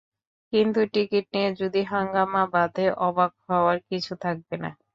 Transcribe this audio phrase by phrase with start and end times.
[0.53, 4.69] কিন্তু টিকিট নিয়ে যদি হাঙ্গামা বাধে, অবাক হওয়ার কিছু থাকবে না।